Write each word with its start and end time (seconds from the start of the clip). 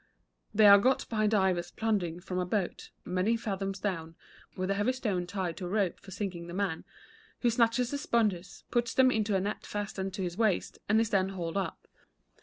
They 0.51 0.65
are 0.65 0.79
got 0.79 1.07
by 1.09 1.27
divers 1.27 1.69
plunging 1.69 2.21
from 2.21 2.39
a 2.39 2.45
boat, 2.47 2.89
many 3.05 3.37
fathoms 3.37 3.77
down, 3.77 4.15
with 4.57 4.71
a 4.71 4.73
heavy 4.73 4.93
stone 4.93 5.27
tied 5.27 5.57
to 5.57 5.67
a 5.67 5.69
rope 5.69 5.99
for 5.99 6.09
sinking 6.09 6.47
the 6.47 6.55
man, 6.55 6.85
who 7.41 7.51
snatches 7.51 7.91
the 7.91 7.99
sponges, 7.99 8.63
puts 8.71 8.95
them 8.95 9.11
into 9.11 9.35
a 9.35 9.39
net 9.39 9.63
fastened 9.63 10.15
to 10.15 10.23
his 10.23 10.39
waist, 10.39 10.79
and 10.89 10.99
is 10.99 11.11
then 11.11 11.29
hauled 11.29 11.55
up. 11.55 11.87